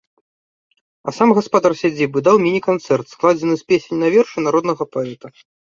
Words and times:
А 1.09 1.13
сам 1.17 1.29
гаспадар 1.39 1.77
сядзібы 1.83 2.19
даў 2.31 2.35
міні-канцэрт, 2.47 3.05
складзены 3.15 3.55
з 3.63 3.69
песень 3.71 4.01
на 4.07 4.15
вершы 4.19 4.37
народнага 4.49 4.83
паэта. 4.97 5.27